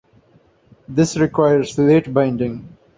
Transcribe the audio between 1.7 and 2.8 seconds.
late binding.